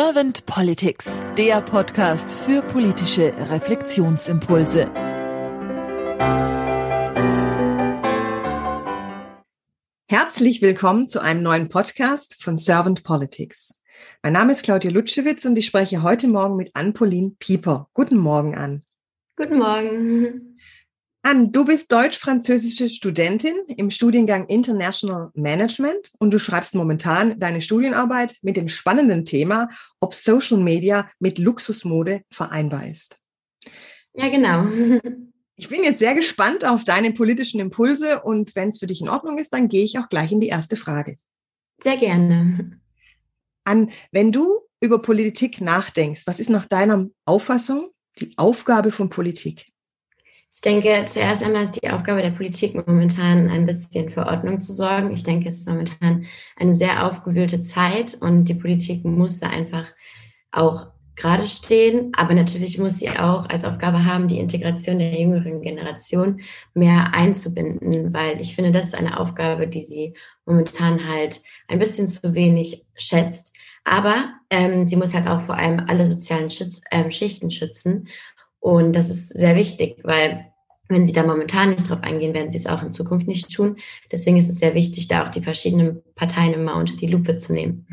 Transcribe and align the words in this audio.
Servant 0.00 0.46
Politics, 0.46 1.26
der 1.36 1.60
Podcast 1.60 2.30
für 2.30 2.62
politische 2.62 3.34
Reflexionsimpulse. 3.50 4.88
Herzlich 10.06 10.62
willkommen 10.62 11.08
zu 11.08 11.18
einem 11.18 11.42
neuen 11.42 11.68
Podcast 11.68 12.40
von 12.40 12.58
Servant 12.58 13.02
Politics. 13.02 13.80
Mein 14.22 14.34
Name 14.34 14.52
ist 14.52 14.62
Claudia 14.62 14.92
Lutschewitz 14.92 15.44
und 15.44 15.58
ich 15.58 15.66
spreche 15.66 16.00
heute 16.04 16.28
Morgen 16.28 16.54
mit 16.54 16.70
Ann-Pauline 16.74 17.32
Pieper. 17.40 17.88
Guten 17.92 18.18
Morgen, 18.18 18.54
Ann. 18.54 18.84
Guten 19.34 19.58
Morgen. 19.58 20.60
Ann, 21.30 21.52
du 21.52 21.66
bist 21.66 21.92
deutsch-französische 21.92 22.88
Studentin 22.88 23.54
im 23.76 23.90
Studiengang 23.90 24.46
International 24.46 25.30
Management 25.34 26.10
und 26.18 26.30
du 26.30 26.38
schreibst 26.38 26.74
momentan 26.74 27.38
deine 27.38 27.60
Studienarbeit 27.60 28.38
mit 28.40 28.56
dem 28.56 28.70
spannenden 28.70 29.26
Thema, 29.26 29.68
ob 30.00 30.14
Social 30.14 30.56
Media 30.56 31.10
mit 31.18 31.38
Luxusmode 31.38 32.22
vereinbar 32.30 32.88
ist. 32.88 33.18
Ja, 34.14 34.30
genau. 34.30 34.68
Ich 35.56 35.68
bin 35.68 35.84
jetzt 35.84 35.98
sehr 35.98 36.14
gespannt 36.14 36.64
auf 36.64 36.84
deine 36.84 37.12
politischen 37.12 37.60
Impulse 37.60 38.22
und 38.22 38.56
wenn 38.56 38.70
es 38.70 38.78
für 38.78 38.86
dich 38.86 39.02
in 39.02 39.10
Ordnung 39.10 39.36
ist, 39.36 39.52
dann 39.52 39.68
gehe 39.68 39.84
ich 39.84 39.98
auch 39.98 40.08
gleich 40.08 40.32
in 40.32 40.40
die 40.40 40.48
erste 40.48 40.76
Frage. 40.76 41.18
Sehr 41.82 41.98
gerne. 41.98 42.80
An, 43.64 43.90
wenn 44.12 44.32
du 44.32 44.60
über 44.80 45.02
Politik 45.02 45.60
nachdenkst, 45.60 46.22
was 46.26 46.40
ist 46.40 46.48
nach 46.48 46.64
deiner 46.64 47.10
Auffassung 47.26 47.90
die 48.18 48.32
Aufgabe 48.38 48.90
von 48.90 49.10
Politik? 49.10 49.74
Ich 50.54 50.60
denke, 50.60 51.04
zuerst 51.06 51.42
einmal 51.44 51.62
ist 51.62 51.80
die 51.80 51.88
Aufgabe 51.88 52.20
der 52.20 52.32
Politik 52.32 52.74
momentan 52.74 53.48
ein 53.48 53.64
bisschen 53.64 54.10
für 54.10 54.26
Ordnung 54.26 54.60
zu 54.60 54.74
sorgen. 54.74 55.12
Ich 55.12 55.22
denke, 55.22 55.48
es 55.48 55.60
ist 55.60 55.68
momentan 55.68 56.26
eine 56.56 56.74
sehr 56.74 57.06
aufgewühlte 57.06 57.60
Zeit 57.60 58.18
und 58.20 58.46
die 58.46 58.54
Politik 58.54 59.04
muss 59.04 59.38
da 59.38 59.50
einfach 59.50 59.86
auch 60.50 60.88
gerade 61.18 61.46
stehen. 61.46 62.12
Aber 62.16 62.34
natürlich 62.34 62.78
muss 62.78 62.98
sie 62.98 63.10
auch 63.10 63.48
als 63.48 63.64
Aufgabe 63.64 64.04
haben, 64.04 64.28
die 64.28 64.38
Integration 64.38 64.98
der 64.98 65.20
jüngeren 65.20 65.60
Generation 65.60 66.40
mehr 66.74 67.12
einzubinden, 67.12 68.14
weil 68.14 68.40
ich 68.40 68.54
finde, 68.54 68.72
das 68.72 68.86
ist 68.86 68.94
eine 68.94 69.20
Aufgabe, 69.20 69.68
die 69.68 69.82
sie 69.82 70.14
momentan 70.46 71.08
halt 71.08 71.40
ein 71.68 71.78
bisschen 71.78 72.08
zu 72.08 72.34
wenig 72.34 72.84
schätzt. 72.96 73.52
Aber 73.84 74.32
ähm, 74.50 74.86
sie 74.86 74.96
muss 74.96 75.14
halt 75.14 75.26
auch 75.26 75.40
vor 75.40 75.56
allem 75.56 75.84
alle 75.86 76.06
sozialen 76.06 76.50
Schütz, 76.50 76.80
äh, 76.90 77.10
Schichten 77.10 77.50
schützen. 77.50 78.08
Und 78.60 78.92
das 78.94 79.08
ist 79.08 79.28
sehr 79.30 79.56
wichtig, 79.56 80.00
weil 80.02 80.46
wenn 80.88 81.06
Sie 81.06 81.12
da 81.12 81.22
momentan 81.22 81.70
nicht 81.70 81.88
drauf 81.88 82.02
eingehen, 82.02 82.34
werden 82.34 82.50
Sie 82.50 82.56
es 82.56 82.66
auch 82.66 82.82
in 82.82 82.92
Zukunft 82.92 83.26
nicht 83.26 83.52
tun. 83.52 83.76
Deswegen 84.10 84.38
ist 84.38 84.48
es 84.48 84.58
sehr 84.58 84.74
wichtig, 84.74 85.08
da 85.08 85.26
auch 85.26 85.28
die 85.28 85.42
verschiedenen 85.42 86.02
Parteien 86.14 86.54
immer 86.54 86.76
unter 86.76 86.96
die 86.96 87.06
Lupe 87.06 87.36
zu 87.36 87.52
nehmen. 87.52 87.86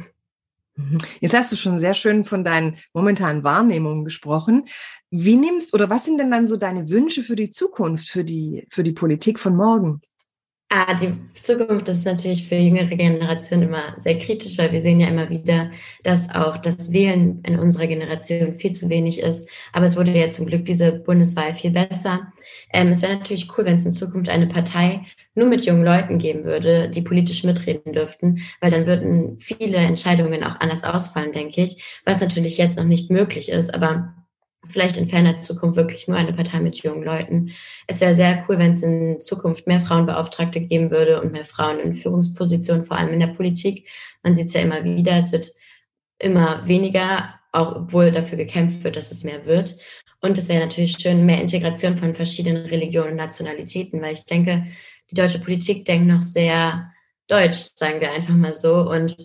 Mhm. 0.76 1.00
Jetzt 1.20 1.36
hast 1.36 1.52
du 1.52 1.56
schon 1.56 1.80
sehr 1.80 1.94
schön 1.94 2.24
von 2.24 2.44
deinen 2.44 2.78
momentanen 2.94 3.44
Wahrnehmungen 3.44 4.06
gesprochen. 4.06 4.66
Wie 5.10 5.36
nimmst 5.36 5.74
oder 5.74 5.90
was 5.90 6.06
sind 6.06 6.20
denn 6.20 6.32
dann 6.32 6.48
so 6.48 6.58
deine 6.58 6.90
Wünsche 6.90 7.22
für 7.22 7.36
die 7.36 7.52
Zukunft, 7.52 8.10
für 8.10 8.24
die, 8.24 8.66
für 8.70 8.84
die 8.84 8.94
Politik 8.94 9.40
von 9.40 9.56
morgen? 9.56 10.02
Ah, 10.70 10.96
die 10.96 11.14
Zukunft 11.40 11.88
ist 11.90 12.06
natürlich 12.06 12.48
für 12.48 12.56
jüngere 12.56 12.88
Generationen 12.88 13.68
immer 13.68 13.96
sehr 14.00 14.18
kritisch, 14.18 14.58
weil 14.58 14.72
wir 14.72 14.82
sehen 14.82 15.00
ja 15.00 15.08
immer 15.08 15.30
wieder, 15.30 15.72
dass 16.04 16.28
auch 16.34 16.58
das 16.58 16.92
Wählen 16.92 17.42
in 17.44 17.60
unserer 17.60 17.86
Generation 17.86 18.56
viel 18.56 18.72
zu 18.72 18.90
wenig 18.90 19.20
ist. 19.20 19.48
Aber 19.74 19.86
es 19.86 19.96
wurde 19.96 20.12
ja 20.12 20.28
zum 20.28 20.48
Glück 20.48 20.66
diese 20.66 20.92
Bundeswahl 20.92 21.54
viel 21.54 21.70
besser. 21.70 22.34
Ähm, 22.74 22.90
es 22.90 23.04
wäre 23.04 23.14
natürlich 23.14 23.48
cool, 23.56 23.66
wenn 23.66 23.76
es 23.76 23.86
in 23.86 23.94
Zukunft 23.94 24.28
eine 24.30 24.48
Partei 24.48 25.06
nur 25.36 25.48
mit 25.50 25.66
jungen 25.66 25.86
Leuten 25.86 26.18
geben 26.18 26.46
würde, 26.46 26.90
die 26.90 27.04
politisch 27.04 27.44
mitreden 27.44 27.94
dürften, 27.94 28.42
weil 28.60 28.72
dann 28.72 28.88
würden 28.88 29.38
viele 29.38 29.78
Entscheidungen 29.78 30.44
auch 30.44 30.60
anders 30.60 30.84
ausfallen, 30.84 31.32
denke 31.32 31.62
ich, 31.62 32.02
was 32.06 32.22
natürlich 32.22 32.58
jetzt 32.58 32.78
noch 32.78 32.86
nicht 32.86 33.12
möglich 33.12 33.50
ist. 33.50 33.74
Aber 33.74 34.16
vielleicht 34.68 34.98
in 34.98 35.08
ferner 35.08 35.42
Zukunft 35.42 35.78
wirklich 35.78 36.08
nur 36.08 36.18
eine 36.18 36.34
Partei 36.34 36.60
mit 36.60 36.82
jungen 36.84 37.04
Leuten. 37.04 37.52
Es 37.88 38.02
wäre 38.02 38.16
sehr 38.16 38.46
cool, 38.48 38.58
wenn 38.58 38.72
es 38.72 38.84
in 38.84 39.20
Zukunft 39.20 39.68
mehr 39.68 39.82
Frauenbeauftragte 39.82 40.62
geben 40.62 40.92
würde 40.92 41.22
und 41.22 41.32
mehr 41.32 41.46
Frauen 41.46 41.80
in 41.80 41.96
Führungspositionen, 41.96 42.84
vor 42.84 42.98
allem 42.98 43.14
in 43.14 43.20
der 43.20 43.28
Politik. 43.28 43.88
Man 44.24 44.36
sieht 44.36 44.48
es 44.48 44.54
ja 44.54 44.62
immer 44.62 44.84
wieder, 44.84 45.18
es 45.18 45.32
wird 45.32 45.52
immer 46.20 46.68
weniger, 46.68 47.36
auch 47.52 47.76
obwohl 47.76 48.12
dafür 48.12 48.38
gekämpft 48.38 48.84
wird, 48.84 48.96
dass 48.96 49.12
es 49.12 49.24
mehr 49.24 49.46
wird. 49.46 49.78
Und 50.22 50.38
es 50.38 50.50
wäre 50.50 50.62
natürlich 50.62 50.94
schön, 50.94 51.26
mehr 51.26 51.42
Integration 51.42 51.98
von 51.98 52.14
verschiedenen 52.14 52.66
Religionen 52.66 53.12
und 53.12 53.18
Nationalitäten, 53.18 54.02
weil 54.02 54.14
ich 54.14 54.26
denke, 54.26 54.66
die 55.12 55.16
deutsche 55.16 55.40
Politik 55.40 55.86
denkt 55.86 56.08
noch 56.08 56.22
sehr 56.22 56.92
deutsch, 57.28 57.70
sagen 57.76 58.02
wir 58.02 58.12
einfach 58.12 58.34
mal 58.34 58.54
so. 58.54 58.90
Und 58.90 59.16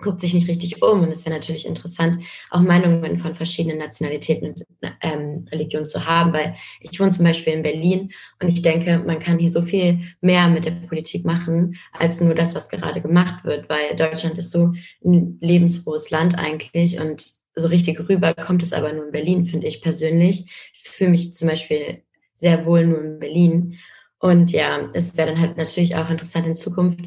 guckt 0.00 0.20
sich 0.20 0.34
nicht 0.34 0.48
richtig 0.48 0.82
um. 0.82 1.02
Und 1.02 1.10
es 1.10 1.24
wäre 1.24 1.34
natürlich 1.34 1.66
interessant, 1.66 2.18
auch 2.50 2.60
Meinungen 2.60 3.18
von 3.18 3.34
verschiedenen 3.34 3.78
Nationalitäten 3.78 4.48
und 4.48 4.64
ähm, 5.02 5.46
Religionen 5.50 5.86
zu 5.86 6.06
haben, 6.06 6.32
weil 6.32 6.54
ich 6.80 6.98
wohne 7.00 7.10
zum 7.10 7.24
Beispiel 7.24 7.52
in 7.52 7.62
Berlin 7.62 8.12
und 8.40 8.48
ich 8.48 8.62
denke, 8.62 8.98
man 8.98 9.18
kann 9.18 9.38
hier 9.38 9.50
so 9.50 9.62
viel 9.62 10.00
mehr 10.20 10.48
mit 10.48 10.64
der 10.64 10.72
Politik 10.72 11.24
machen, 11.24 11.76
als 11.92 12.20
nur 12.20 12.34
das, 12.34 12.54
was 12.54 12.68
gerade 12.68 13.00
gemacht 13.00 13.44
wird, 13.44 13.68
weil 13.68 13.96
Deutschland 13.96 14.38
ist 14.38 14.50
so 14.50 14.72
ein 15.04 15.38
lebensfrohes 15.40 16.10
Land 16.10 16.38
eigentlich 16.38 16.98
und 16.98 17.40
so 17.54 17.68
richtig 17.68 18.08
rüber 18.08 18.34
kommt 18.34 18.62
es 18.62 18.72
aber 18.72 18.92
nur 18.92 19.06
in 19.06 19.12
Berlin, 19.12 19.44
finde 19.44 19.66
ich 19.66 19.82
persönlich. 19.82 20.46
Ich 20.72 20.82
fühle 20.82 21.10
mich 21.10 21.34
zum 21.34 21.48
Beispiel 21.48 22.02
sehr 22.34 22.64
wohl 22.64 22.86
nur 22.86 23.02
in 23.02 23.18
Berlin. 23.18 23.78
Und 24.18 24.52
ja, 24.52 24.90
es 24.92 25.16
wäre 25.16 25.28
dann 25.28 25.40
halt 25.40 25.56
natürlich 25.56 25.96
auch 25.96 26.10
interessant 26.10 26.46
in 26.46 26.54
Zukunft, 26.54 27.00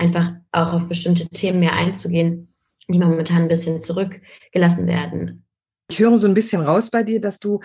einfach 0.00 0.32
auch 0.52 0.72
auf 0.72 0.88
bestimmte 0.88 1.28
Themen 1.28 1.60
mehr 1.60 1.74
einzugehen, 1.74 2.52
die 2.88 2.98
momentan 2.98 3.42
ein 3.42 3.48
bisschen 3.48 3.80
zurückgelassen 3.80 4.86
werden. 4.86 5.44
Ich 5.90 5.98
höre 5.98 6.18
so 6.18 6.26
ein 6.26 6.34
bisschen 6.34 6.62
raus 6.62 6.90
bei 6.90 7.02
dir, 7.02 7.20
dass 7.20 7.38
du 7.38 7.60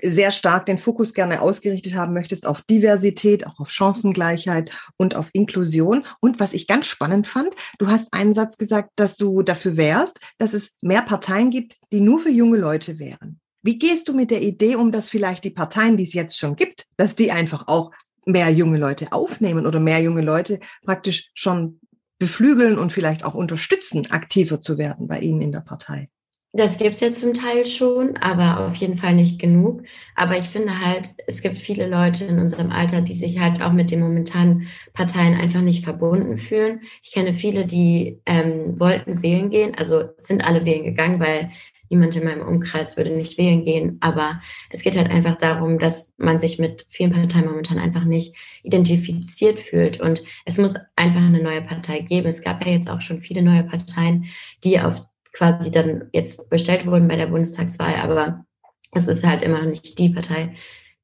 sehr 0.00 0.32
stark 0.32 0.66
den 0.66 0.78
Fokus 0.78 1.12
gerne 1.12 1.42
ausgerichtet 1.42 1.94
haben 1.94 2.14
möchtest 2.14 2.46
auf 2.46 2.62
Diversität, 2.62 3.46
auch 3.46 3.60
auf 3.60 3.70
Chancengleichheit 3.70 4.70
und 4.96 5.14
auf 5.14 5.28
Inklusion. 5.32 6.04
Und 6.20 6.40
was 6.40 6.54
ich 6.54 6.66
ganz 6.66 6.86
spannend 6.86 7.26
fand, 7.26 7.50
du 7.78 7.88
hast 7.88 8.12
einen 8.12 8.34
Satz 8.34 8.56
gesagt, 8.56 8.90
dass 8.96 9.16
du 9.16 9.42
dafür 9.42 9.76
wärst, 9.76 10.18
dass 10.38 10.54
es 10.54 10.76
mehr 10.80 11.02
Parteien 11.02 11.50
gibt, 11.50 11.76
die 11.92 12.00
nur 12.00 12.20
für 12.20 12.30
junge 12.30 12.56
Leute 12.56 12.98
wären. 12.98 13.40
Wie 13.62 13.78
gehst 13.78 14.08
du 14.08 14.14
mit 14.14 14.30
der 14.30 14.42
Idee 14.42 14.76
um, 14.76 14.92
dass 14.92 15.10
vielleicht 15.10 15.44
die 15.44 15.50
Parteien, 15.50 15.96
die 15.96 16.04
es 16.04 16.14
jetzt 16.14 16.38
schon 16.38 16.54
gibt, 16.56 16.86
dass 16.96 17.16
die 17.16 17.32
einfach 17.32 17.66
auch 17.66 17.90
mehr 18.26 18.50
junge 18.50 18.78
Leute 18.78 19.12
aufnehmen 19.12 19.66
oder 19.66 19.80
mehr 19.80 20.00
junge 20.02 20.20
Leute 20.20 20.60
praktisch 20.84 21.30
schon 21.34 21.80
beflügeln 22.18 22.78
und 22.78 22.92
vielleicht 22.92 23.24
auch 23.24 23.34
unterstützen, 23.34 24.10
aktiver 24.10 24.60
zu 24.60 24.78
werden 24.78 25.06
bei 25.06 25.20
Ihnen 25.20 25.40
in 25.42 25.52
der 25.52 25.60
Partei? 25.60 26.08
Das 26.52 26.78
gibt 26.78 26.94
es 26.94 27.00
ja 27.00 27.12
zum 27.12 27.34
Teil 27.34 27.66
schon, 27.66 28.16
aber 28.16 28.66
auf 28.66 28.76
jeden 28.76 28.96
Fall 28.96 29.14
nicht 29.14 29.38
genug. 29.38 29.82
Aber 30.14 30.38
ich 30.38 30.46
finde 30.46 30.80
halt, 30.80 31.10
es 31.26 31.42
gibt 31.42 31.58
viele 31.58 31.86
Leute 31.86 32.24
in 32.24 32.38
unserem 32.38 32.70
Alter, 32.70 33.02
die 33.02 33.12
sich 33.12 33.38
halt 33.38 33.60
auch 33.60 33.72
mit 33.72 33.90
den 33.90 34.00
momentanen 34.00 34.66
Parteien 34.94 35.34
einfach 35.34 35.60
nicht 35.60 35.84
verbunden 35.84 36.38
fühlen. 36.38 36.80
Ich 37.02 37.12
kenne 37.12 37.34
viele, 37.34 37.66
die 37.66 38.22
ähm, 38.24 38.80
wollten 38.80 39.22
wählen 39.22 39.50
gehen, 39.50 39.74
also 39.76 40.04
sind 40.16 40.46
alle 40.46 40.64
wählen 40.64 40.84
gegangen, 40.84 41.20
weil 41.20 41.50
niemand 41.90 42.16
in 42.16 42.24
meinem 42.24 42.46
Umkreis 42.46 42.96
würde 42.96 43.10
nicht 43.10 43.38
wählen 43.38 43.64
gehen. 43.64 43.98
Aber 44.00 44.40
es 44.70 44.82
geht 44.82 44.96
halt 44.96 45.10
einfach 45.10 45.36
darum, 45.36 45.78
dass 45.78 46.12
man 46.16 46.40
sich 46.40 46.58
mit 46.58 46.86
vielen 46.88 47.12
Parteien 47.12 47.46
momentan 47.46 47.78
einfach 47.78 48.04
nicht 48.04 48.34
identifiziert 48.62 49.58
fühlt. 49.58 50.00
Und 50.00 50.22
es 50.44 50.58
muss 50.58 50.74
einfach 50.96 51.20
eine 51.20 51.42
neue 51.42 51.62
Partei 51.62 52.00
geben. 52.00 52.28
Es 52.28 52.42
gab 52.42 52.64
ja 52.64 52.72
jetzt 52.72 52.90
auch 52.90 53.00
schon 53.00 53.20
viele 53.20 53.42
neue 53.42 53.64
Parteien, 53.64 54.26
die 54.64 54.80
auf 54.80 55.02
quasi 55.32 55.70
dann 55.70 56.08
jetzt 56.12 56.48
bestellt 56.48 56.86
wurden 56.86 57.08
bei 57.08 57.16
der 57.16 57.26
Bundestagswahl. 57.26 57.96
Aber 57.96 58.44
es 58.92 59.06
ist 59.06 59.26
halt 59.26 59.42
immer 59.42 59.60
noch 59.60 59.68
nicht 59.68 59.98
die 59.98 60.08
Partei, 60.08 60.54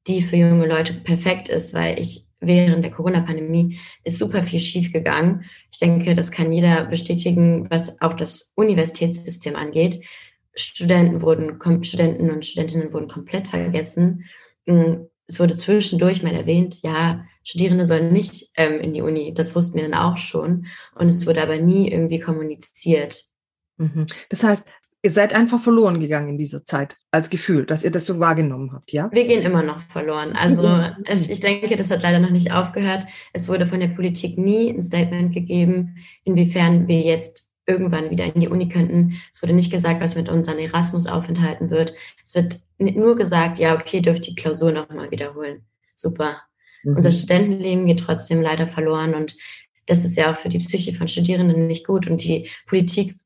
die 0.07 0.21
für 0.21 0.37
junge 0.37 0.67
Leute 0.67 0.93
perfekt 0.93 1.49
ist, 1.49 1.73
weil 1.73 1.99
ich 1.99 2.27
während 2.45 2.83
der 2.83 2.91
Corona-Pandemie 2.91 3.79
ist 4.03 4.19
super 4.19 4.43
viel 4.43 4.59
schiefgegangen. 4.59 5.45
Ich 5.71 5.79
denke, 5.79 6.13
das 6.13 6.31
kann 6.31 6.51
jeder 6.51 6.85
bestätigen, 6.85 7.69
was 7.69 8.01
auch 8.01 8.13
das 8.13 8.51
Universitätssystem 8.55 9.55
angeht. 9.55 10.01
Studenten 10.55 11.21
wurden, 11.21 11.83
Studenten 11.83 12.31
und 12.31 12.45
Studentinnen 12.45 12.93
wurden 12.93 13.07
komplett 13.07 13.47
vergessen. 13.47 14.25
Mm, 14.65 15.05
es 15.27 15.39
wurde 15.39 15.55
zwischendurch 15.55 16.21
mal 16.21 16.33
erwähnt, 16.33 16.81
ja, 16.83 17.25
Studierende 17.43 17.85
sollen 17.85 18.13
nicht 18.13 18.49
ähm, 18.55 18.79
in 18.79 18.93
die 18.93 19.01
Uni. 19.01 19.33
Das 19.33 19.55
wussten 19.55 19.75
wir 19.75 19.83
dann 19.83 19.93
auch 19.93 20.17
schon. 20.17 20.67
Und 20.95 21.07
es 21.07 21.25
wurde 21.27 21.41
aber 21.41 21.57
nie 21.57 21.91
irgendwie 21.91 22.19
kommuniziert. 22.19 23.25
Mhm. 23.77 24.05
Das 24.29 24.43
heißt, 24.43 24.65
ihr 25.03 25.11
seid 25.11 25.35
einfach 25.35 25.59
verloren 25.59 25.99
gegangen 25.99 26.29
in 26.29 26.37
dieser 26.37 26.65
Zeit 26.65 26.95
als 27.11 27.29
Gefühl, 27.29 27.65
dass 27.65 27.83
ihr 27.83 27.91
das 27.91 28.05
so 28.05 28.19
wahrgenommen 28.19 28.71
habt, 28.71 28.93
ja? 28.93 29.09
Wir 29.11 29.27
gehen 29.27 29.41
immer 29.41 29.61
noch 29.61 29.81
verloren. 29.81 30.33
Also 30.33 30.63
ich 31.07 31.41
denke, 31.41 31.75
das 31.75 31.91
hat 31.91 32.01
leider 32.01 32.19
noch 32.19 32.29
nicht 32.29 32.51
aufgehört. 32.51 33.05
Es 33.33 33.49
wurde 33.49 33.65
von 33.65 33.81
der 33.81 33.89
Politik 33.89 34.37
nie 34.37 34.69
ein 34.69 34.83
Statement 34.83 35.33
gegeben, 35.33 35.97
inwiefern 36.23 36.87
wir 36.87 37.01
jetzt 37.01 37.52
irgendwann 37.65 38.09
wieder 38.09 38.25
in 38.33 38.41
die 38.41 38.49
Uni 38.49 38.67
könnten. 38.67 39.21
Es 39.31 39.41
wurde 39.41 39.53
nicht 39.53 39.71
gesagt, 39.71 40.01
was 40.01 40.15
mit 40.15 40.29
unseren 40.29 40.59
Erasmus-Aufenthalten 40.59 41.69
wird. 41.69 41.93
Es 42.23 42.35
wird 42.35 42.59
nur 42.77 43.15
gesagt, 43.15 43.57
ja, 43.57 43.75
okay, 43.75 44.01
dürft 44.01 44.27
die 44.27 44.35
Klausur 44.35 44.71
nochmal 44.71 45.11
wiederholen. 45.11 45.63
Super. 45.95 46.41
Mhm. 46.83 46.97
Unser 46.97 47.11
Studentenleben 47.11 47.87
geht 47.87 48.01
trotzdem 48.01 48.41
leider 48.41 48.67
verloren 48.67 49.13
und 49.13 49.35
das 49.85 50.05
ist 50.05 50.15
ja 50.15 50.31
auch 50.31 50.35
für 50.35 50.49
die 50.49 50.59
Psyche 50.59 50.93
von 50.93 51.07
Studierenden 51.07 51.67
nicht 51.67 51.85
gut 51.85 52.07
und 52.07 52.23
die 52.23 52.49
Politik 52.67 53.17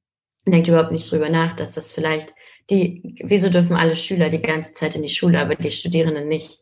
denkt 0.45 0.67
überhaupt 0.67 0.91
nicht 0.91 1.11
drüber 1.11 1.29
nach, 1.29 1.55
dass 1.55 1.73
das 1.73 1.93
vielleicht 1.93 2.33
die, 2.69 3.15
wieso 3.23 3.49
dürfen 3.49 3.75
alle 3.75 3.95
Schüler 3.95 4.29
die 4.29 4.41
ganze 4.41 4.73
Zeit 4.73 4.95
in 4.95 5.01
die 5.01 5.09
Schule, 5.09 5.39
aber 5.39 5.55
die 5.55 5.71
Studierenden 5.71 6.27
nicht? 6.27 6.61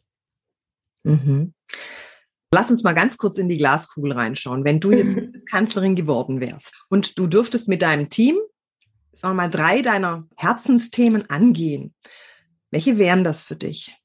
Mhm. 1.04 1.54
Lass 2.56 2.72
uns 2.72 2.84
mal 2.84 2.94
ganz 2.94 3.18
kurz 3.18 3.38
in 3.38 3.50
die 3.50 3.58
Glaskugel 3.58 4.14
reinschauen. 4.14 4.64
Wenn 4.64 4.80
du 4.80 4.94
jetzt 4.94 5.46
Kanzlerin 5.52 5.94
geworden 5.94 6.40
wärst 6.40 6.74
und 6.88 7.20
du 7.20 7.28
dürftest 7.28 7.68
mit 7.68 7.82
deinem 7.82 8.10
Team, 8.10 8.38
sagen 9.12 9.36
wir 9.36 9.44
mal, 9.44 9.50
drei 9.50 9.82
deiner 9.82 10.26
Herzensthemen 10.38 11.30
angehen, 11.30 11.94
welche 12.72 12.98
wären 12.98 13.26
das 13.26 13.44
für 13.44 13.58
dich? 13.58 13.98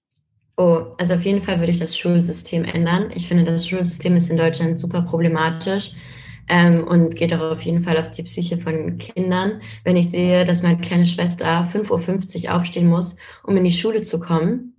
Oh, 0.57 0.87
also 0.99 1.15
auf 1.15 1.23
jeden 1.23 1.41
Fall 1.41 1.61
würde 1.61 1.71
ich 1.71 1.79
das 1.79 1.97
Schulsystem 1.97 2.65
ändern. 2.65 3.13
Ich 3.15 3.29
finde, 3.29 3.45
das 3.45 3.69
Schulsystem 3.69 4.17
ist 4.17 4.31
in 4.31 4.37
Deutschland 4.37 4.81
super 4.81 5.03
problematisch 5.03 5.93
ähm, 6.49 6.83
und 6.83 7.15
geht 7.15 7.33
auch 7.33 7.53
auf 7.53 7.63
jeden 7.63 7.83
Fall 7.83 7.99
auf 7.99 8.11
die 8.11 8.25
Psyche 8.25 8.59
von 8.59 8.99
Kindern. 8.99 9.63
Wenn 9.85 9.97
ich 9.97 10.11
sehe, 10.11 10.45
dass 10.45 10.65
meine 10.65 10.81
kleine 10.81 11.07
Schwester 11.07 11.69
5.50 11.73 12.47
Uhr 12.47 12.57
aufstehen 12.57 12.89
muss, 12.89 13.15
um 13.45 13.57
in 13.57 13.63
die 13.63 13.71
Schule 13.71 14.03
zu 14.03 14.19
kommen, 14.19 14.75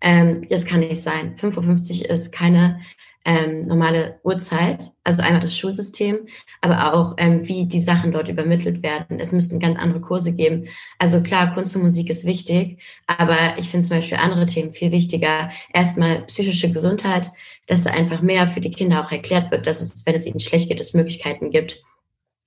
ähm, 0.00 0.46
das 0.48 0.64
kann 0.64 0.80
nicht 0.80 1.02
sein. 1.02 1.34
5.50 1.36 2.02
Uhr 2.02 2.10
ist 2.10 2.32
keine 2.32 2.80
ähm, 3.24 3.66
normale 3.66 4.18
Uhrzeit, 4.24 4.92
also 5.04 5.20
einmal 5.20 5.40
das 5.40 5.56
Schulsystem, 5.56 6.26
aber 6.62 6.94
auch 6.94 7.14
ähm, 7.18 7.46
wie 7.46 7.66
die 7.66 7.80
Sachen 7.80 8.12
dort 8.12 8.28
übermittelt 8.28 8.82
werden. 8.82 9.20
Es 9.20 9.32
müssten 9.32 9.58
ganz 9.58 9.78
andere 9.78 10.00
Kurse 10.00 10.32
geben. 10.34 10.68
Also 10.98 11.22
klar, 11.22 11.52
Kunst 11.52 11.76
und 11.76 11.82
Musik 11.82 12.08
ist 12.08 12.24
wichtig, 12.24 12.78
aber 13.06 13.58
ich 13.58 13.68
finde 13.68 13.86
zum 13.86 13.96
Beispiel 13.96 14.18
andere 14.18 14.46
Themen 14.46 14.70
viel 14.70 14.90
wichtiger. 14.90 15.50
Erstmal 15.72 16.22
psychische 16.22 16.70
Gesundheit, 16.70 17.30
dass 17.66 17.82
da 17.82 17.90
einfach 17.90 18.22
mehr 18.22 18.46
für 18.46 18.60
die 18.60 18.70
Kinder 18.70 19.04
auch 19.04 19.12
erklärt 19.12 19.50
wird, 19.50 19.66
dass 19.66 19.82
es, 19.82 20.06
wenn 20.06 20.14
es 20.14 20.26
ihnen 20.26 20.40
schlecht 20.40 20.68
geht, 20.68 20.80
es 20.80 20.94
Möglichkeiten 20.94 21.50
gibt 21.50 21.82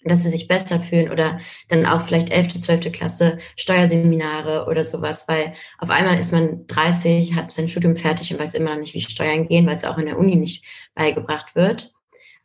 dass 0.06 0.24
sie 0.24 0.30
sich 0.30 0.48
besser 0.48 0.80
fühlen 0.80 1.12
oder 1.12 1.40
dann 1.70 1.86
auch 1.86 2.02
vielleicht 2.02 2.30
11., 2.30 2.60
12. 2.60 2.92
Klasse 2.92 3.40
Steuerseminare 3.56 4.68
oder 4.70 4.84
sowas, 4.84 5.28
weil 5.28 5.54
auf 5.80 5.90
einmal 5.90 6.20
ist 6.20 6.32
man 6.32 6.68
30, 6.68 7.36
hat 7.36 7.52
sein 7.52 7.68
Studium 7.68 7.96
fertig 7.96 8.32
und 8.32 8.40
weiß 8.40 8.54
immer 8.54 8.72
noch 8.72 8.82
nicht, 8.82 8.94
wie 8.94 9.02
Steuern 9.02 9.48
gehen, 9.48 9.66
weil 9.66 9.76
es 9.76 9.86
auch 9.86 9.98
in 9.98 10.06
der 10.06 10.20
Uni 10.20 10.36
nicht 10.36 10.66
beigebracht 10.96 11.56
wird. 11.56 11.94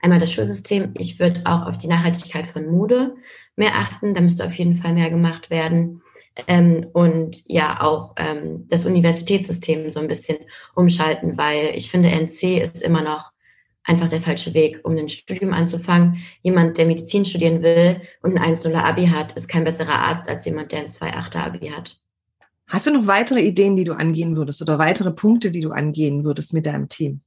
Einmal 0.00 0.20
das 0.20 0.32
Schulsystem. 0.32 0.94
Ich 0.96 1.18
würde 1.18 1.42
auch 1.44 1.66
auf 1.66 1.76
die 1.76 1.88
Nachhaltigkeit 1.88 2.46
von 2.46 2.66
Mode 2.66 3.16
mehr 3.56 3.74
achten. 3.74 4.14
Da 4.14 4.20
müsste 4.20 4.46
auf 4.46 4.54
jeden 4.54 4.76
Fall 4.76 4.94
mehr 4.94 5.10
gemacht 5.10 5.50
werden. 5.50 6.02
Ähm, 6.46 6.86
und 6.92 7.42
ja, 7.46 7.80
auch 7.80 8.14
ähm, 8.16 8.66
das 8.68 8.86
Universitätssystem 8.86 9.90
so 9.90 9.98
ein 9.98 10.06
bisschen 10.06 10.38
umschalten, 10.76 11.36
weil 11.36 11.72
ich 11.74 11.90
finde, 11.90 12.10
NC 12.10 12.62
ist 12.62 12.80
immer 12.80 13.02
noch 13.02 13.32
einfach 13.88 14.08
der 14.08 14.20
falsche 14.20 14.54
Weg, 14.54 14.80
um 14.84 14.96
ein 14.96 15.08
Studium 15.08 15.52
anzufangen. 15.52 16.18
Jemand, 16.42 16.76
der 16.78 16.86
Medizin 16.86 17.24
studieren 17.24 17.62
will 17.62 18.00
und 18.22 18.36
ein 18.36 18.42
1 18.42 18.66
Abi 18.66 19.06
hat, 19.06 19.32
ist 19.32 19.48
kein 19.48 19.64
besserer 19.64 19.98
Arzt 19.98 20.28
als 20.28 20.44
jemand, 20.44 20.72
der 20.72 20.80
ein 20.80 20.86
2,8er 20.86 21.38
Abi 21.38 21.68
hat. 21.68 21.98
Hast 22.66 22.86
du 22.86 22.92
noch 22.92 23.06
weitere 23.06 23.40
Ideen, 23.40 23.76
die 23.76 23.84
du 23.84 23.94
angehen 23.94 24.36
würdest 24.36 24.60
oder 24.60 24.78
weitere 24.78 25.10
Punkte, 25.10 25.50
die 25.50 25.62
du 25.62 25.70
angehen 25.70 26.22
würdest 26.24 26.52
mit 26.52 26.66
deinem 26.66 26.88
Team? 26.88 27.22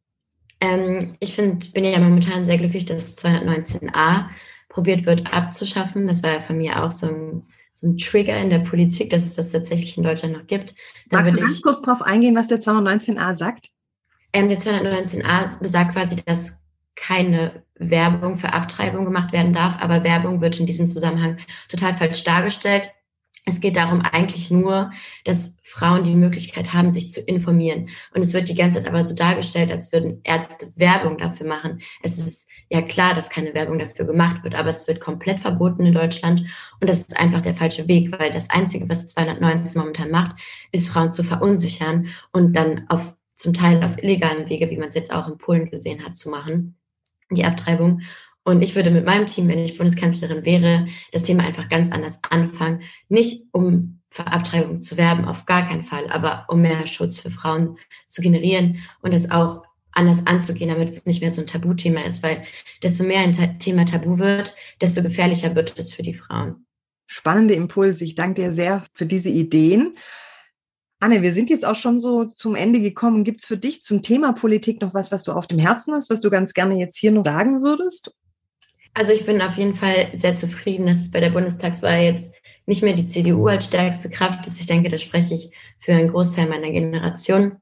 Ähm, 0.60 1.16
ich 1.20 1.36
find, 1.36 1.74
bin 1.74 1.84
ja 1.84 2.00
momentan 2.00 2.46
sehr 2.46 2.58
glücklich, 2.58 2.86
dass 2.86 3.18
219a 3.18 4.26
probiert 4.70 5.08
wird 5.08 5.34
abzuschaffen. 5.34 6.06
Das 6.06 6.22
war 6.22 6.34
ja 6.34 6.40
von 6.40 6.58
mir 6.58 6.84
auch 6.84 6.92
so 6.92 7.08
ein, 7.08 7.44
so 7.74 7.88
ein 7.88 7.98
Trigger 7.98 8.40
in 8.40 8.52
der 8.52 8.60
Politik, 8.60 9.10
dass 9.10 9.26
es 9.26 9.34
das 9.34 9.52
tatsächlich 9.52 9.98
in 9.98 10.04
Deutschland 10.04 10.38
noch 10.38 10.46
gibt. 10.46 10.76
Da 11.10 11.18
Magst 11.18 11.34
du 11.34 11.40
ganz 11.40 11.62
kurz 11.64 11.82
darauf 11.82 12.04
eingehen, 12.04 12.36
was 12.36 12.48
der 12.48 12.60
219a 12.60 13.34
sagt? 13.34 13.72
Ähm, 14.34 14.50
der 14.50 14.60
219a 14.60 15.60
besagt 15.60 15.94
quasi, 15.94 16.16
dass 16.26 16.58
keine 16.96 17.64
Werbung 17.76 18.38
für 18.38 18.54
Abtreibung 18.54 19.06
gemacht 19.06 19.34
werden 19.34 19.54
darf, 19.54 19.78
aber 19.82 20.04
Werbung 20.04 20.42
wird 20.42 20.60
in 20.60 20.66
diesem 20.66 20.88
Zusammenhang 20.88 21.38
total 21.68 21.96
falsch 21.96 22.24
dargestellt. 22.24 22.92
Es 23.44 23.60
geht 23.60 23.76
darum 23.76 24.02
eigentlich 24.02 24.52
nur, 24.52 24.92
dass 25.26 25.56
Frauen 25.64 26.04
die 26.04 26.14
Möglichkeit 26.14 26.74
haben, 26.74 26.92
sich 26.92 27.12
zu 27.12 27.22
informieren. 27.22 27.90
Und 28.14 28.22
es 28.22 28.36
wird 28.36 28.50
die 28.50 28.56
ganze 28.56 28.78
Zeit 28.78 28.88
aber 28.88 29.02
so 29.02 29.16
dargestellt, 29.16 29.72
als 29.72 29.92
würden 29.92 30.22
Ärzte 30.24 30.68
Werbung 30.76 31.18
dafür 31.18 31.48
machen. 31.48 31.82
Es 32.04 32.20
ist 32.20 32.48
ja 32.70 32.84
klar, 32.84 33.16
dass 33.16 33.32
keine 33.32 33.56
Werbung 33.56 33.80
dafür 33.80 34.06
gemacht 34.06 34.44
wird, 34.44 34.54
aber 34.54 34.70
es 34.70 34.88
wird 34.88 35.00
komplett 35.00 35.40
verboten 35.40 35.88
in 35.88 35.94
Deutschland. 35.96 36.42
Und 36.80 36.88
das 36.88 37.00
ist 37.00 37.20
einfach 37.20 37.42
der 37.42 37.56
falsche 37.56 37.88
Weg, 37.88 38.12
weil 38.20 38.30
das 38.30 38.52
Einzige, 38.52 38.88
was 38.88 39.08
219 39.08 39.82
momentan 39.82 40.12
macht, 40.12 40.36
ist 40.72 40.90
Frauen 40.90 41.12
zu 41.12 41.24
verunsichern 41.24 42.10
und 42.32 42.56
dann 42.56 42.86
auf 42.90 43.16
zum 43.42 43.54
Teil 43.54 43.84
auf 43.84 44.02
illegalen 44.02 44.50
Wege, 44.50 44.70
wie 44.70 44.78
man 44.78 44.90
es 44.90 44.96
jetzt 44.96 45.14
auch 45.14 45.28
in 45.28 45.38
Polen 45.38 45.70
gesehen 45.70 46.06
hat, 46.06 46.16
zu 46.16 46.30
machen, 46.30 46.78
die 47.30 47.46
Abtreibung. 47.46 48.02
Und 48.44 48.62
ich 48.62 48.76
würde 48.76 48.92
mit 48.92 49.06
meinem 49.06 49.28
Team, 49.28 49.48
wenn 49.48 49.60
ich 49.60 49.78
Bundeskanzlerin 49.78 50.46
wäre, 50.46 50.88
das 51.12 51.24
Thema 51.24 51.44
einfach 51.44 51.70
ganz 51.70 51.92
anders 51.92 52.20
anfangen. 52.30 52.82
Nicht 53.10 53.44
um 53.52 54.00
für 54.10 54.28
Abtreibung 54.28 54.82
zu 54.82 54.98
werben, 54.98 55.26
auf 55.26 55.46
gar 55.46 55.68
keinen 55.68 55.84
Fall, 55.84 56.10
aber 56.10 56.46
um 56.50 56.62
mehr 56.62 56.86
Schutz 56.86 57.20
für 57.20 57.32
Frauen 57.32 57.78
zu 58.08 58.22
generieren 58.22 58.80
und 59.02 59.14
es 59.14 59.32
auch 59.32 59.64
anders 59.94 60.26
anzugehen, 60.26 60.70
damit 60.70 60.90
es 60.90 61.06
nicht 61.06 61.22
mehr 61.22 61.30
so 61.30 61.42
ein 61.42 61.48
Tabuthema 61.48 62.02
ist, 62.02 62.24
weil 62.24 62.44
desto 62.82 63.04
mehr 63.04 63.20
ein 63.20 63.60
Thema 63.60 63.86
tabu 63.86 64.20
wird, 64.20 64.54
desto 64.80 65.02
gefährlicher 65.02 65.56
wird 65.56 65.78
es 65.78 65.94
für 65.94 66.04
die 66.04 66.14
Frauen. 66.14 66.66
Spannende 67.08 67.56
Impulse. 67.56 68.06
Ich 68.06 68.16
danke 68.16 68.42
dir 68.42 68.52
sehr 68.52 68.86
für 68.94 69.06
diese 69.06 69.30
Ideen. 69.30 69.98
Anne, 71.02 71.24
wir 71.24 71.34
sind 71.34 71.50
jetzt 71.50 71.66
auch 71.66 71.76
schon 71.76 72.00
so 72.00 72.26
zum 72.26 72.54
Ende 72.54 72.80
gekommen. 72.80 73.24
Gibt 73.24 73.42
es 73.42 73.48
für 73.48 73.58
dich 73.58 73.82
zum 73.82 74.04
Thema 74.04 74.34
Politik 74.34 74.82
noch 74.82 74.94
was, 74.94 75.12
was 75.12 75.24
du 75.24 75.32
auf 75.32 75.48
dem 75.48 75.58
Herzen 75.58 75.96
hast, 75.96 76.12
was 76.12 76.22
du 76.22 76.30
ganz 76.30 76.54
gerne 76.54 76.76
jetzt 76.76 76.96
hier 76.96 77.12
noch 77.12 77.26
sagen 77.26 77.64
würdest? 77.64 78.12
Also 78.94 79.12
ich 79.12 79.26
bin 79.26 79.42
auf 79.42 79.58
jeden 79.58 79.74
Fall 79.74 80.10
sehr 80.14 80.36
zufrieden, 80.36 80.86
dass 80.86 80.98
es 80.98 81.10
bei 81.10 81.20
der 81.20 81.32
Bundestagswahl 81.32 82.04
jetzt 82.04 82.32
nicht 82.68 82.84
mehr 82.84 82.94
die 82.94 83.08
CDU 83.08 83.48
als 83.48 83.66
stärkste 83.66 84.12
Kraft 84.12 84.46
ist. 84.46 84.60
Ich 84.60 84.68
denke, 84.68 84.90
da 84.90 85.00
spreche 85.00 85.34
ich 85.34 85.50
für 85.80 85.94
einen 85.94 86.10
Großteil 86.10 86.48
meiner 86.48 86.70
Generation 86.70 87.54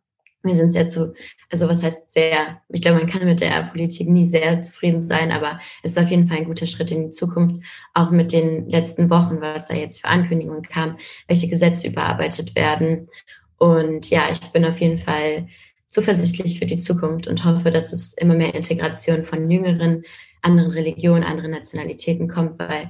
wir 0.44 0.56
sind 0.56 0.72
sehr 0.72 0.88
zu, 0.88 1.14
also 1.52 1.68
was 1.68 1.84
heißt 1.84 2.12
sehr, 2.12 2.62
ich 2.70 2.82
glaube, 2.82 3.00
man 3.00 3.10
kann 3.10 3.26
mit 3.26 3.42
der 3.42 3.64
Politik 3.64 4.08
nie 4.08 4.26
sehr 4.26 4.62
zufrieden 4.62 5.02
sein, 5.02 5.32
aber 5.32 5.60
es 5.84 5.92
ist 5.92 6.00
auf 6.00 6.10
jeden 6.10 6.28
Fall 6.28 6.38
ein 6.38 6.46
guter 6.46 6.66
Schritt 6.66 6.92
in 6.92 7.06
die 7.06 7.10
Zukunft, 7.10 7.58
auch 7.94 8.12
mit 8.12 8.32
den 8.32 8.70
letzten 8.70 9.10
Wochen, 9.10 9.42
was 9.42 9.68
da 9.68 9.74
jetzt 9.74 10.02
für 10.02 10.08
Ankündigungen 10.08 10.64
kam, 10.64 10.98
welche 11.28 11.50
Gesetze 11.50 11.88
überarbeitet 11.88 12.56
werden. 12.56 13.10
Und 13.58 14.10
ja, 14.10 14.30
ich 14.32 14.40
bin 14.52 14.64
auf 14.64 14.80
jeden 14.80 14.98
Fall 14.98 15.48
zuversichtlich 15.88 16.60
für 16.60 16.66
die 16.66 16.78
Zukunft 16.78 17.28
und 17.28 17.44
hoffe, 17.44 17.72
dass 17.72 17.92
es 17.92 18.14
immer 18.14 18.36
mehr 18.36 18.56
Integration 18.56 19.24
von 19.24 19.50
jüngeren, 19.50 20.04
anderen 20.42 20.72
Religionen, 20.72 21.24
anderen 21.24 21.52
Nationalitäten 21.52 22.30
kommt, 22.30 22.60
weil 22.60 22.90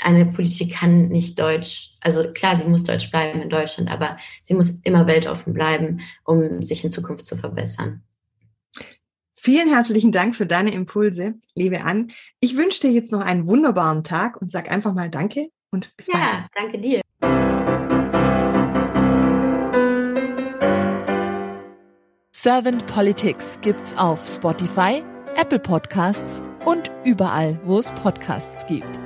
eine 0.00 0.26
Politik 0.26 0.74
kann 0.74 1.08
nicht 1.08 1.38
deutsch, 1.38 1.94
also 2.00 2.32
klar, 2.32 2.56
sie 2.56 2.68
muss 2.68 2.84
deutsch 2.84 3.10
bleiben 3.10 3.40
in 3.40 3.50
Deutschland, 3.50 3.90
aber 3.90 4.18
sie 4.42 4.54
muss 4.54 4.78
immer 4.84 5.06
weltoffen 5.06 5.52
bleiben, 5.52 6.00
um 6.24 6.62
sich 6.62 6.84
in 6.84 6.90
Zukunft 6.90 7.26
zu 7.26 7.36
verbessern. 7.36 8.02
Vielen 9.34 9.68
herzlichen 9.68 10.10
Dank 10.10 10.34
für 10.34 10.46
deine 10.46 10.72
Impulse, 10.72 11.34
liebe 11.54 11.82
Ann. 11.82 12.10
Ich 12.40 12.56
wünsche 12.56 12.80
dir 12.80 12.90
jetzt 12.90 13.12
noch 13.12 13.20
einen 13.20 13.46
wunderbaren 13.46 14.02
Tag 14.02 14.40
und 14.40 14.50
sag 14.50 14.70
einfach 14.70 14.92
mal 14.92 15.08
Danke 15.08 15.50
und 15.70 15.96
bis 15.96 16.08
ja, 16.08 16.14
bald. 16.14 16.24
Ja, 16.24 16.48
danke 16.54 16.78
dir. 16.80 17.00
Servant 22.32 22.86
Politics 22.86 23.58
gibt's 23.60 23.96
auf 23.96 24.26
Spotify, 24.26 25.02
Apple 25.36 25.58
Podcasts 25.58 26.42
und 26.64 26.90
überall, 27.04 27.60
wo 27.64 27.78
es 27.78 27.92
Podcasts 27.92 28.66
gibt. 28.66 29.05